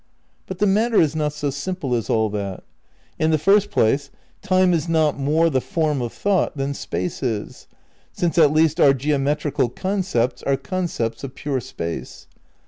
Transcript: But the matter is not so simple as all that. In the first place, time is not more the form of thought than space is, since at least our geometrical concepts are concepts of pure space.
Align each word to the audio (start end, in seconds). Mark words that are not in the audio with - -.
But 0.47 0.57
the 0.57 0.65
matter 0.65 0.99
is 0.99 1.15
not 1.15 1.31
so 1.31 1.51
simple 1.51 1.93
as 1.93 2.09
all 2.09 2.27
that. 2.31 2.63
In 3.19 3.29
the 3.29 3.37
first 3.37 3.69
place, 3.69 4.09
time 4.41 4.73
is 4.73 4.89
not 4.89 5.19
more 5.19 5.47
the 5.47 5.61
form 5.61 6.01
of 6.01 6.11
thought 6.11 6.57
than 6.57 6.73
space 6.73 7.21
is, 7.21 7.67
since 8.11 8.39
at 8.39 8.51
least 8.51 8.79
our 8.79 8.93
geometrical 8.95 9.69
concepts 9.69 10.41
are 10.41 10.57
concepts 10.57 11.23
of 11.23 11.35
pure 11.35 11.59
space. 11.59 12.25